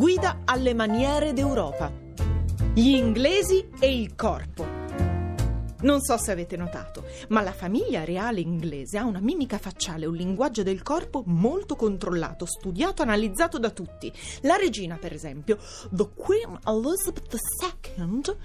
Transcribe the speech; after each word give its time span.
Guida 0.00 0.40
alle 0.46 0.72
maniere 0.72 1.34
d'Europa. 1.34 1.92
Gli 2.72 2.94
inglesi 2.94 3.68
e 3.78 4.00
il 4.00 4.14
corpo. 4.14 4.66
Non 5.82 6.00
so 6.00 6.16
se 6.16 6.32
avete 6.32 6.56
notato, 6.56 7.04
ma 7.28 7.42
la 7.42 7.52
famiglia 7.52 8.02
reale 8.02 8.40
inglese 8.40 8.96
ha 8.96 9.04
una 9.04 9.20
mimica 9.20 9.58
facciale, 9.58 10.06
un 10.06 10.14
linguaggio 10.14 10.62
del 10.62 10.80
corpo 10.80 11.22
molto 11.26 11.76
controllato, 11.76 12.46
studiato, 12.46 13.02
analizzato 13.02 13.58
da 13.58 13.68
tutti. 13.68 14.10
La 14.40 14.56
regina, 14.56 14.96
per 14.96 15.12
esempio, 15.12 15.58
The 15.90 16.08
Queen 16.14 16.58
Elizabeth 16.64 17.36
II, 17.98 18.36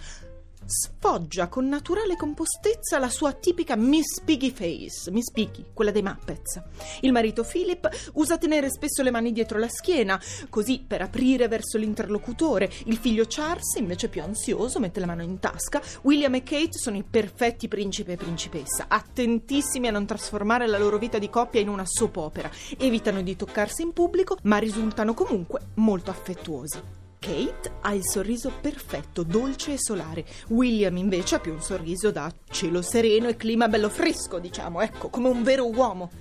sfoggia 0.65 1.47
con 1.47 1.67
naturale 1.67 2.15
compostezza 2.15 2.97
la 2.97 3.09
sua 3.09 3.33
tipica 3.33 3.75
Miss 3.75 4.21
Piggy 4.21 4.51
face, 4.51 5.11
Miss 5.11 5.31
Piggy, 5.31 5.65
quella 5.73 5.91
dei 5.91 6.01
Muppets. 6.01 6.61
Il 7.01 7.11
marito 7.11 7.43
Philip 7.43 7.87
usa 8.13 8.37
tenere 8.37 8.69
spesso 8.69 9.03
le 9.03 9.11
mani 9.11 9.31
dietro 9.31 9.59
la 9.59 9.69
schiena, 9.69 10.19
così 10.49 10.83
per 10.85 11.01
aprire 11.01 11.47
verso 11.47 11.77
l'interlocutore. 11.77 12.71
Il 12.85 12.97
figlio 12.97 13.25
Charles, 13.27 13.75
invece 13.75 14.09
più 14.09 14.21
ansioso, 14.21 14.79
mette 14.79 14.99
la 14.99 15.05
mano 15.05 15.23
in 15.23 15.39
tasca. 15.39 15.81
William 16.01 16.33
e 16.35 16.43
Kate 16.43 16.77
sono 16.77 16.97
i 16.97 17.03
perfetti 17.03 17.67
principe 17.67 18.13
e 18.13 18.17
principessa, 18.17 18.85
attentissimi 18.87 19.87
a 19.87 19.91
non 19.91 20.05
trasformare 20.05 20.67
la 20.67 20.77
loro 20.77 20.97
vita 20.97 21.19
di 21.19 21.29
coppia 21.29 21.61
in 21.61 21.69
una 21.69 21.85
soap 21.85 22.17
opera. 22.17 22.49
Evitano 22.77 23.21
di 23.21 23.35
toccarsi 23.35 23.83
in 23.83 23.93
pubblico, 23.93 24.37
ma 24.43 24.57
risultano 24.57 25.13
comunque 25.13 25.59
molto 25.75 26.09
affettuosi. 26.11 27.04
Kate 27.25 27.77
ha 27.81 27.91
il 27.95 28.03
sorriso 28.03 28.51
perfetto, 28.61 29.23
dolce 29.23 29.73
e 29.73 29.79
solare. 29.79 30.23
William 30.49 30.95
invece 30.95 31.35
ha 31.35 31.39
più 31.39 31.53
un 31.53 31.61
sorriso 31.61 32.11
da 32.11 32.31
cielo 32.51 32.83
sereno 32.83 33.27
e 33.27 33.35
clima 33.35 33.67
bello 33.67 33.89
fresco, 33.89 34.37
diciamo, 34.37 34.79
ecco, 34.81 35.09
come 35.09 35.29
un 35.29 35.41
vero 35.41 35.67
uomo. 35.67 36.11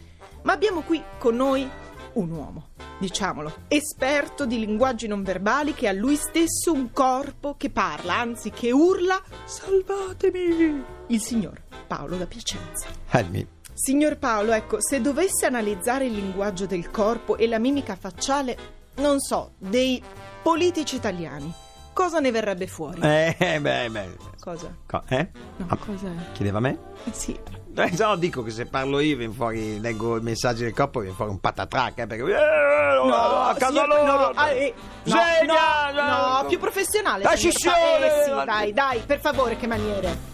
Ma 0.45 0.55
abbiamo 0.55 0.81
qui 0.81 1.03
con 1.19 1.37
noi 1.37 1.69
un 2.15 2.31
uomo, 2.31 2.69
diciamolo, 2.99 3.53
esperto 3.69 4.47
di 4.47 4.59
linguaggi 4.59 5.07
non 5.07 5.23
verbali 5.23 5.75
che 5.75 5.89
ha 5.89 5.93
lui 5.93 6.17
stesso 6.17 6.73
un 6.73 6.91
corpo 6.91 7.55
che 7.59 7.69
parla, 7.69 8.17
anzi 8.19 8.49
che 8.49 8.73
urla 8.73 9.23
Salvatemi! 9.45 10.85
Il 11.09 11.21
signor 11.21 11.61
Paolo 11.87 12.17
da 12.17 12.27
Piacenza. 12.27 12.89
Help 13.11 13.29
me. 13.29 13.47
Signor 13.75 14.17
Paolo, 14.17 14.53
ecco, 14.53 14.81
se 14.81 15.03
dovesse 15.03 15.45
analizzare 15.45 16.07
il 16.07 16.15
linguaggio 16.15 16.65
del 16.65 16.91
corpo 16.91 17.37
e 17.37 17.47
la 17.47 17.59
mimica 17.59 17.95
facciale, 17.95 18.57
non 18.97 19.19
so, 19.21 19.55
dei 19.59 20.03
politici 20.45 20.97
italiani, 20.97 21.51
cosa 21.95 22.19
ne 22.21 22.31
verrebbe 22.31 22.67
fuori? 22.67 23.01
Eh, 23.01 23.59
beh, 23.61 23.89
beh. 23.89 24.17
Cosa? 24.39 24.71
Co- 24.87 25.03
eh? 25.09 25.27
No, 25.57 25.67
Ah, 25.71 25.77
cosa? 25.79 26.09
Chiedeva 26.35 26.59
a 26.59 26.61
me? 26.61 26.79
Eh, 27.05 27.13
sì. 27.13 27.35
Eh, 27.77 27.91
no, 27.99 28.15
dico 28.17 28.43
che 28.43 28.51
se 28.51 28.67
parlo 28.67 29.01
io 29.01 29.17
viene 29.17 29.33
fuori, 29.33 29.81
leggo 29.81 30.19
i 30.19 30.21
messaggi 30.21 30.63
del 30.65 30.75
corpo, 30.75 31.01
viene 31.01 31.17
fuori 31.17 31.31
un 31.31 31.41
patatrac, 31.41 31.99
eh, 31.99 32.07
perché... 32.07 32.23
Eh, 32.31 32.35
a 32.37 33.55
casa 33.59 33.73
signor- 33.73 33.89
loro! 33.89 34.03
no, 34.05 34.33
ah, 34.35 34.51
eh, 34.51 34.75
no, 35.05 35.11
Sveglia! 35.17 35.91
no, 35.93 36.43
no, 36.43 36.47
più 36.47 36.59
professionale. 36.59 37.23
La 37.25 37.35
scissione! 37.35 38.07
Eh 38.07 38.25
sì, 38.25 38.45
dai, 38.45 38.73
dai, 38.75 39.01
per 39.01 39.19
favore, 39.19 39.57
che 39.57 39.67
maniere. 39.67 40.33